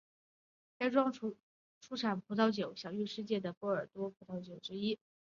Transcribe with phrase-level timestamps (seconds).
[0.79, 1.37] 该庄出
[1.95, 4.97] 产的葡萄酒是享誉世界的波尔多葡萄酒之一。